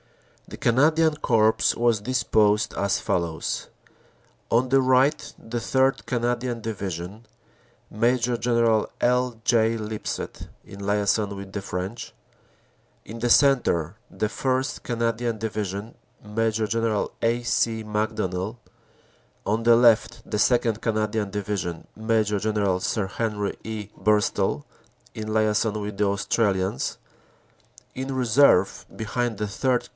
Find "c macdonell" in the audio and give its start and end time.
17.43-18.57